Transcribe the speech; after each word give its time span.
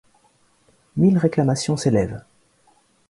Mille 0.97 1.19
réclamations 1.19 1.77
s’élèvent. 1.77 2.23